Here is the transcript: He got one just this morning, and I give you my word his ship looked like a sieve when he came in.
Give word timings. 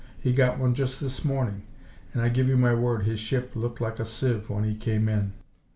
He 0.19 0.33
got 0.33 0.57
one 0.57 0.73
just 0.73 0.99
this 0.99 1.23
morning, 1.23 1.61
and 2.11 2.23
I 2.23 2.29
give 2.29 2.49
you 2.49 2.57
my 2.57 2.73
word 2.73 3.03
his 3.03 3.19
ship 3.19 3.51
looked 3.53 3.79
like 3.79 3.99
a 3.99 4.03
sieve 4.03 4.49
when 4.49 4.63
he 4.63 4.73
came 4.73 5.07
in. 5.07 5.33